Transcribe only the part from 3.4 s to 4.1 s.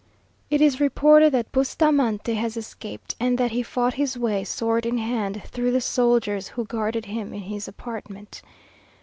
he fought